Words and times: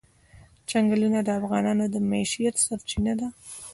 چنګلونه 0.69 1.19
د 1.23 1.29
افغانانو 1.39 1.85
د 1.93 1.95
معیشت 2.09 2.55
سرچینه 2.65 3.13
ده. 3.19 3.27